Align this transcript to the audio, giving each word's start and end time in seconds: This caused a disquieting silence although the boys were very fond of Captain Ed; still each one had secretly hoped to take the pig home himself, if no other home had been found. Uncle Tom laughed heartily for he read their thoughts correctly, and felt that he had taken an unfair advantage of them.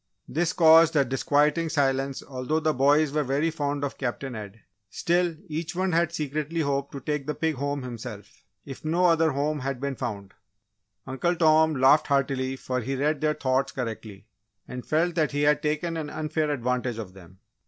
This 0.27 0.51
caused 0.51 0.95
a 0.95 1.05
disquieting 1.05 1.69
silence 1.69 2.23
although 2.27 2.59
the 2.59 2.73
boys 2.73 3.11
were 3.13 3.21
very 3.23 3.51
fond 3.51 3.83
of 3.83 3.99
Captain 3.99 4.33
Ed; 4.33 4.59
still 4.89 5.35
each 5.47 5.75
one 5.75 5.91
had 5.91 6.11
secretly 6.11 6.61
hoped 6.61 6.91
to 6.93 6.99
take 6.99 7.27
the 7.27 7.35
pig 7.35 7.53
home 7.53 7.83
himself, 7.83 8.43
if 8.65 8.83
no 8.83 9.05
other 9.05 9.29
home 9.33 9.59
had 9.59 9.79
been 9.79 9.95
found. 9.95 10.33
Uncle 11.05 11.35
Tom 11.35 11.75
laughed 11.75 12.07
heartily 12.07 12.55
for 12.55 12.79
he 12.81 12.95
read 12.95 13.21
their 13.21 13.35
thoughts 13.35 13.73
correctly, 13.73 14.25
and 14.67 14.87
felt 14.87 15.13
that 15.13 15.33
he 15.33 15.43
had 15.43 15.61
taken 15.61 15.95
an 15.95 16.09
unfair 16.09 16.49
advantage 16.49 16.97
of 16.97 17.13
them. 17.13 17.37